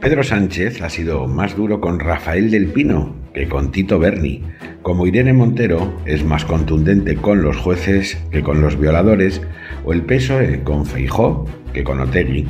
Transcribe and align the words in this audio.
Pedro 0.00 0.24
Sánchez 0.24 0.80
ha 0.80 0.88
sido 0.88 1.26
más 1.26 1.54
duro 1.54 1.82
con 1.82 2.00
Rafael 2.00 2.50
del 2.50 2.68
Pino 2.68 3.14
que 3.34 3.48
con 3.48 3.70
Tito 3.70 3.98
Berni, 3.98 4.42
como 4.80 5.06
Irene 5.06 5.34
Montero 5.34 5.94
es 6.06 6.24
más 6.24 6.46
contundente 6.46 7.16
con 7.16 7.42
los 7.42 7.58
jueces 7.58 8.16
que 8.30 8.42
con 8.42 8.62
los 8.62 8.80
violadores, 8.80 9.42
o 9.84 9.92
el 9.92 10.00
PSOE 10.02 10.62
con 10.64 10.86
Feijó 10.86 11.44
que 11.74 11.84
con 11.84 12.00
Otegui. 12.00 12.46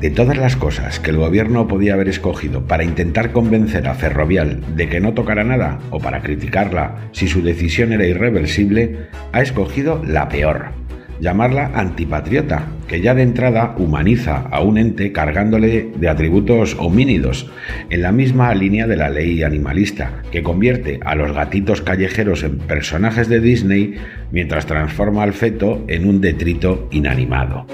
De 0.00 0.08
todas 0.08 0.38
las 0.38 0.56
cosas 0.56 0.98
que 0.98 1.10
el 1.10 1.18
gobierno 1.18 1.68
podía 1.68 1.92
haber 1.92 2.08
escogido 2.08 2.66
para 2.66 2.84
intentar 2.84 3.32
convencer 3.32 3.86
a 3.86 3.94
Ferrovial 3.94 4.62
de 4.74 4.88
que 4.88 5.00
no 5.00 5.12
tocara 5.12 5.44
nada 5.44 5.80
o 5.90 5.98
para 5.98 6.22
criticarla 6.22 7.10
si 7.12 7.28
su 7.28 7.42
decisión 7.42 7.92
era 7.92 8.06
irreversible, 8.06 9.08
ha 9.32 9.42
escogido 9.42 10.02
la 10.06 10.30
peor, 10.30 10.77
llamarla 11.20 11.70
antipatriota, 11.74 12.66
que 12.86 13.00
ya 13.00 13.14
de 13.14 13.22
entrada 13.22 13.74
humaniza 13.78 14.48
a 14.50 14.62
un 14.62 14.78
ente 14.78 15.12
cargándole 15.12 15.90
de 15.96 16.08
atributos 16.08 16.76
homínidos, 16.78 17.50
en 17.90 18.02
la 18.02 18.12
misma 18.12 18.54
línea 18.54 18.86
de 18.86 18.96
la 18.96 19.10
ley 19.10 19.42
animalista, 19.42 20.22
que 20.30 20.42
convierte 20.42 21.00
a 21.04 21.14
los 21.14 21.32
gatitos 21.32 21.82
callejeros 21.82 22.42
en 22.42 22.58
personajes 22.58 23.28
de 23.28 23.40
Disney 23.40 23.96
mientras 24.30 24.66
transforma 24.66 25.22
al 25.22 25.32
feto 25.32 25.84
en 25.88 26.08
un 26.08 26.20
detrito 26.20 26.88
inanimado. 26.90 27.66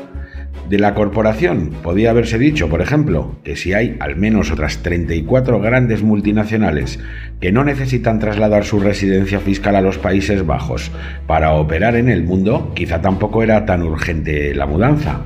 De 0.68 0.78
la 0.78 0.94
corporación 0.94 1.70
podía 1.82 2.10
haberse 2.10 2.38
dicho, 2.38 2.70
por 2.70 2.80
ejemplo, 2.80 3.36
que 3.44 3.54
si 3.54 3.74
hay 3.74 3.96
al 4.00 4.16
menos 4.16 4.50
otras 4.50 4.78
34 4.78 5.60
grandes 5.60 6.02
multinacionales 6.02 6.98
que 7.40 7.52
no 7.52 7.64
necesitan 7.64 8.18
trasladar 8.18 8.64
su 8.64 8.80
residencia 8.80 9.40
fiscal 9.40 9.76
a 9.76 9.82
los 9.82 9.98
Países 9.98 10.46
Bajos 10.46 10.90
para 11.26 11.52
operar 11.52 11.96
en 11.96 12.08
el 12.08 12.22
mundo, 12.22 12.72
quizá 12.74 13.02
tampoco 13.02 13.42
era 13.42 13.66
tan 13.66 13.82
urgente 13.82 14.54
la 14.54 14.66
mudanza. 14.66 15.20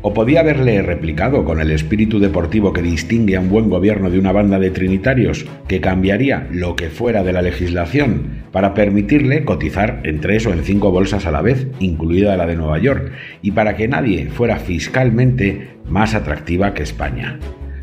O 0.00 0.14
podía 0.14 0.40
haberle 0.40 0.80
replicado 0.80 1.44
con 1.44 1.60
el 1.60 1.72
espíritu 1.72 2.20
deportivo 2.20 2.72
que 2.72 2.82
distingue 2.82 3.36
a 3.36 3.40
un 3.40 3.48
buen 3.48 3.68
gobierno 3.68 4.10
de 4.10 4.18
una 4.18 4.30
banda 4.30 4.60
de 4.60 4.70
trinitarios, 4.70 5.44
que 5.66 5.80
cambiaría 5.80 6.46
lo 6.52 6.76
que 6.76 6.88
fuera 6.88 7.24
de 7.24 7.32
la 7.32 7.42
legislación 7.42 8.44
para 8.52 8.74
permitirle 8.74 9.44
cotizar 9.44 10.00
en 10.04 10.20
tres 10.20 10.46
o 10.46 10.52
en 10.52 10.62
cinco 10.62 10.92
bolsas 10.92 11.26
a 11.26 11.32
la 11.32 11.42
vez, 11.42 11.66
incluida 11.80 12.36
la 12.36 12.46
de 12.46 12.54
Nueva 12.54 12.78
York, 12.78 13.10
y 13.42 13.50
para 13.50 13.74
que 13.74 13.88
nadie 13.88 14.28
fuera 14.28 14.58
fiscalmente 14.58 15.70
más 15.84 16.14
atractiva 16.14 16.74
que 16.74 16.84
España. 16.84 17.40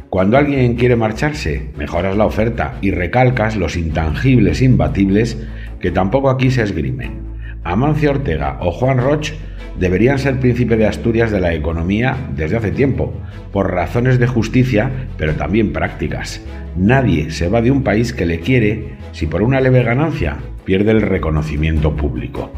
Cuando 0.10 0.38
alguien 0.38 0.76
quiere 0.76 0.96
marcharse, 0.96 1.72
mejoras 1.78 2.16
la 2.16 2.26
oferta 2.26 2.78
y 2.82 2.92
recalcas 2.92 3.58
los 3.58 3.76
intangibles 3.76 4.62
imbatibles 4.62 5.38
que 5.82 5.92
tampoco 5.92 6.30
aquí 6.30 6.50
se 6.52 6.64
esgrimen. 6.64 7.25
Amancio 7.66 8.12
Ortega 8.12 8.58
o 8.62 8.72
Juan 8.72 9.00
Roch 9.00 9.32
deberían 9.80 10.20
ser 10.20 10.40
príncipe 10.40 10.78
de 10.78 10.86
Asturias 10.86 11.32
de 11.32 11.40
la 11.40 11.54
economía 11.54 12.16
desde 12.36 12.58
hace 12.58 12.72
tiempo, 12.72 13.14
por 13.52 13.74
razones 13.74 14.20
de 14.20 14.28
justicia, 14.28 14.92
pero 15.18 15.34
también 15.34 15.74
prácticas. 15.74 16.42
Nadie 16.78 17.32
se 17.32 17.50
va 17.50 17.62
de 17.62 17.72
un 17.72 17.84
país 17.84 18.14
que 18.14 18.28
le 18.28 18.40
quiere 18.40 18.96
si 19.12 19.26
por 19.26 19.42
una 19.42 19.60
leve 19.60 19.84
ganancia 19.84 20.38
pierde 20.64 20.92
el 20.92 21.02
reconocimiento 21.02 21.96
público. 21.96 22.52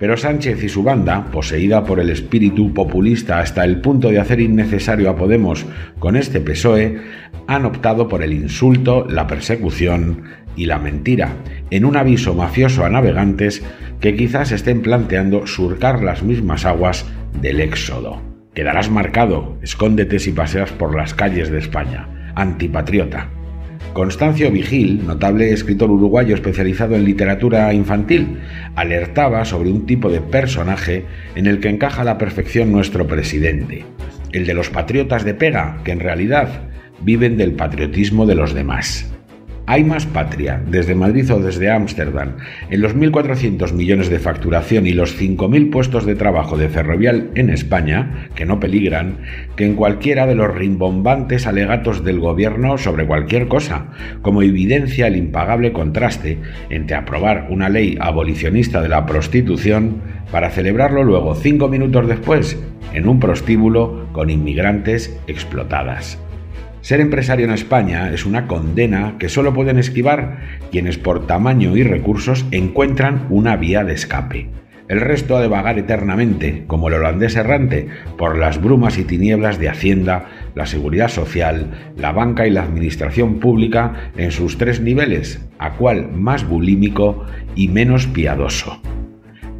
Pero 0.00 0.16
Sánchez 0.16 0.64
y 0.64 0.70
su 0.70 0.82
banda, 0.82 1.26
poseída 1.30 1.84
por 1.84 2.00
el 2.00 2.08
espíritu 2.08 2.72
populista 2.72 3.38
hasta 3.38 3.64
el 3.64 3.82
punto 3.82 4.08
de 4.08 4.18
hacer 4.18 4.40
innecesario 4.40 5.10
a 5.10 5.16
Podemos 5.16 5.66
con 5.98 6.16
este 6.16 6.40
PSOE, 6.40 6.98
han 7.46 7.66
optado 7.66 8.08
por 8.08 8.22
el 8.22 8.32
insulto, 8.32 9.06
la 9.06 9.26
persecución 9.26 10.22
y 10.56 10.64
la 10.64 10.78
mentira, 10.78 11.34
en 11.70 11.84
un 11.84 11.98
aviso 11.98 12.34
mafioso 12.34 12.86
a 12.86 12.88
navegantes 12.88 13.62
que 14.00 14.16
quizás 14.16 14.52
estén 14.52 14.80
planteando 14.80 15.46
surcar 15.46 16.02
las 16.02 16.22
mismas 16.22 16.64
aguas 16.64 17.04
del 17.42 17.60
éxodo. 17.60 18.22
Quedarás 18.54 18.90
marcado, 18.90 19.58
escóndete 19.60 20.18
si 20.18 20.32
paseas 20.32 20.72
por 20.72 20.96
las 20.96 21.12
calles 21.12 21.50
de 21.50 21.58
España. 21.58 22.32
Antipatriota. 22.34 23.28
Constancio 23.92 24.52
Vigil, 24.52 25.04
notable 25.04 25.52
escritor 25.52 25.90
uruguayo 25.90 26.34
especializado 26.34 26.94
en 26.94 27.04
literatura 27.04 27.74
infantil, 27.74 28.38
alertaba 28.76 29.44
sobre 29.44 29.70
un 29.70 29.84
tipo 29.84 30.10
de 30.10 30.20
personaje 30.20 31.04
en 31.34 31.46
el 31.46 31.58
que 31.58 31.70
encaja 31.70 32.02
a 32.02 32.04
la 32.04 32.16
perfección 32.16 32.70
nuestro 32.70 33.08
presidente, 33.08 33.84
el 34.32 34.46
de 34.46 34.54
los 34.54 34.70
patriotas 34.70 35.24
de 35.24 35.34
pega, 35.34 35.80
que 35.84 35.90
en 35.90 36.00
realidad 36.00 36.70
viven 37.02 37.36
del 37.36 37.52
patriotismo 37.52 38.26
de 38.26 38.36
los 38.36 38.54
demás. 38.54 39.12
Hay 39.70 39.84
más 39.84 40.04
patria, 40.04 40.60
desde 40.66 40.96
Madrid 40.96 41.32
o 41.32 41.38
desde 41.38 41.70
Ámsterdam, 41.70 42.38
en 42.70 42.80
los 42.80 42.96
1.400 42.96 43.72
millones 43.72 44.10
de 44.10 44.18
facturación 44.18 44.84
y 44.88 44.94
los 44.94 45.16
5.000 45.16 45.70
puestos 45.70 46.04
de 46.04 46.16
trabajo 46.16 46.56
de 46.56 46.68
Ferrovial 46.68 47.30
en 47.36 47.50
España, 47.50 48.28
que 48.34 48.46
no 48.46 48.58
peligran, 48.58 49.18
que 49.54 49.64
en 49.66 49.76
cualquiera 49.76 50.26
de 50.26 50.34
los 50.34 50.52
rimbombantes 50.52 51.46
alegatos 51.46 52.02
del 52.02 52.18
gobierno 52.18 52.78
sobre 52.78 53.06
cualquier 53.06 53.46
cosa, 53.46 53.92
como 54.22 54.42
evidencia 54.42 55.06
el 55.06 55.14
impagable 55.14 55.72
contraste 55.72 56.40
entre 56.68 56.96
aprobar 56.96 57.46
una 57.48 57.68
ley 57.68 57.96
abolicionista 58.00 58.82
de 58.82 58.88
la 58.88 59.06
prostitución 59.06 60.02
para 60.32 60.50
celebrarlo 60.50 61.04
luego 61.04 61.36
cinco 61.36 61.68
minutos 61.68 62.08
después 62.08 62.58
en 62.92 63.08
un 63.08 63.20
prostíbulo 63.20 64.08
con 64.10 64.30
inmigrantes 64.30 65.16
explotadas. 65.28 66.18
Ser 66.80 67.00
empresario 67.00 67.44
en 67.44 67.52
España 67.52 68.10
es 68.10 68.24
una 68.24 68.46
condena 68.46 69.16
que 69.18 69.28
solo 69.28 69.52
pueden 69.52 69.78
esquivar 69.78 70.38
quienes 70.70 70.96
por 70.96 71.26
tamaño 71.26 71.76
y 71.76 71.82
recursos 71.82 72.46
encuentran 72.50 73.26
una 73.28 73.56
vía 73.56 73.84
de 73.84 73.92
escape. 73.92 74.48
El 74.88 75.00
resto 75.00 75.36
ha 75.36 75.40
de 75.40 75.46
vagar 75.46 75.78
eternamente, 75.78 76.64
como 76.66 76.88
el 76.88 76.94
holandés 76.94 77.36
errante, 77.36 77.86
por 78.18 78.36
las 78.36 78.60
brumas 78.60 78.98
y 78.98 79.04
tinieblas 79.04 79.60
de 79.60 79.68
Hacienda, 79.68 80.24
la 80.56 80.66
seguridad 80.66 81.08
social, 81.08 81.92
la 81.96 82.10
banca 82.10 82.46
y 82.46 82.50
la 82.50 82.64
administración 82.64 83.38
pública 83.38 84.10
en 84.16 84.32
sus 84.32 84.58
tres 84.58 84.80
niveles, 84.80 85.46
a 85.58 85.74
cual 85.74 86.10
más 86.10 86.48
bulímico 86.48 87.24
y 87.54 87.68
menos 87.68 88.08
piadoso. 88.08 88.80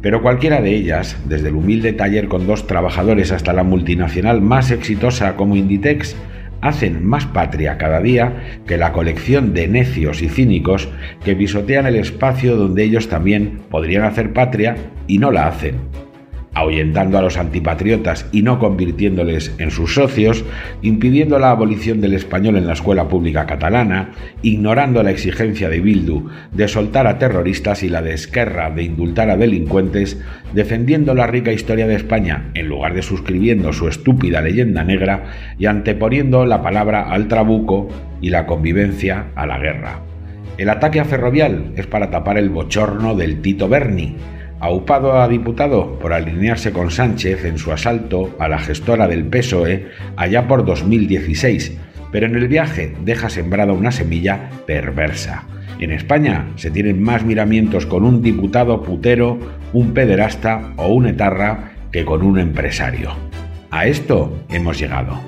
Pero 0.01 0.21
cualquiera 0.21 0.59
de 0.59 0.75
ellas, 0.75 1.15
desde 1.29 1.49
el 1.49 1.55
humilde 1.55 1.93
taller 1.93 2.27
con 2.27 2.47
dos 2.47 2.67
trabajadores 2.67 3.31
hasta 3.31 3.53
la 3.53 3.63
multinacional 3.63 4.41
más 4.41 4.71
exitosa 4.71 5.37
como 5.37 5.55
Inditex, 5.55 6.17
hacen 6.61 7.05
más 7.05 7.25
patria 7.25 7.77
cada 7.77 7.99
día 7.99 8.59
que 8.65 8.77
la 8.77 8.93
colección 8.93 9.53
de 9.53 9.67
necios 9.67 10.21
y 10.21 10.29
cínicos 10.29 10.89
que 11.23 11.35
pisotean 11.35 11.87
el 11.87 11.95
espacio 11.95 12.55
donde 12.55 12.83
ellos 12.83 13.09
también 13.09 13.61
podrían 13.69 14.03
hacer 14.03 14.33
patria 14.33 14.75
y 15.07 15.17
no 15.17 15.31
la 15.31 15.47
hacen 15.47 15.75
ahuyentando 16.53 17.17
a 17.17 17.21
los 17.21 17.37
antipatriotas 17.37 18.27
y 18.31 18.41
no 18.41 18.59
convirtiéndoles 18.59 19.55
en 19.57 19.71
sus 19.71 19.93
socios, 19.93 20.43
impidiendo 20.81 21.39
la 21.39 21.51
abolición 21.51 22.01
del 22.01 22.13
español 22.13 22.57
en 22.57 22.67
la 22.67 22.73
escuela 22.73 23.07
pública 23.07 23.45
catalana, 23.45 24.11
ignorando 24.41 25.01
la 25.01 25.11
exigencia 25.11 25.69
de 25.69 25.79
Bildu 25.79 26.29
de 26.51 26.67
soltar 26.67 27.07
a 27.07 27.17
terroristas 27.17 27.83
y 27.83 27.89
la 27.89 28.01
de 28.01 28.13
Esquerra 28.13 28.69
de 28.69 28.83
indultar 28.83 29.29
a 29.29 29.37
delincuentes, 29.37 30.21
defendiendo 30.53 31.13
la 31.13 31.27
rica 31.27 31.53
historia 31.53 31.87
de 31.87 31.95
España 31.95 32.51
en 32.53 32.67
lugar 32.67 32.93
de 32.93 33.01
suscribiendo 33.01 33.71
su 33.71 33.87
estúpida 33.87 34.41
leyenda 34.41 34.83
negra 34.83 35.23
y 35.57 35.67
anteponiendo 35.67 36.45
la 36.45 36.61
palabra 36.61 37.09
al 37.11 37.27
trabuco 37.27 37.87
y 38.19 38.29
la 38.29 38.45
convivencia 38.45 39.27
a 39.35 39.45
la 39.45 39.57
guerra. 39.57 40.01
El 40.57 40.69
ataque 40.69 40.99
a 40.99 41.05
Ferrovial 41.05 41.71
es 41.77 41.87
para 41.87 42.11
tapar 42.11 42.37
el 42.37 42.49
bochorno 42.49 43.15
del 43.15 43.41
Tito 43.41 43.67
Berni, 43.69 44.15
aupado 44.61 45.19
a 45.19 45.27
diputado 45.27 45.97
por 45.99 46.13
alinearse 46.13 46.71
con 46.71 46.91
Sánchez 46.91 47.43
en 47.45 47.57
su 47.57 47.71
asalto 47.71 48.35
a 48.39 48.47
la 48.47 48.59
gestora 48.59 49.07
del 49.07 49.25
PSOE 49.25 49.87
allá 50.15 50.47
por 50.47 50.65
2016, 50.65 51.77
pero 52.11 52.27
en 52.27 52.35
el 52.35 52.47
viaje 52.47 52.95
deja 53.03 53.29
sembrada 53.29 53.73
una 53.73 53.91
semilla 53.91 54.51
perversa. 54.67 55.45
En 55.79 55.91
España 55.91 56.47
se 56.57 56.69
tienen 56.69 57.01
más 57.01 57.25
miramientos 57.25 57.87
con 57.87 58.05
un 58.05 58.21
diputado 58.21 58.83
putero, 58.83 59.39
un 59.73 59.93
pederasta 59.93 60.73
o 60.77 60.89
un 60.89 61.07
etarra 61.07 61.71
que 61.91 62.05
con 62.05 62.21
un 62.21 62.39
empresario. 62.39 63.11
A 63.71 63.87
esto 63.87 64.43
hemos 64.49 64.79
llegado. 64.79 65.19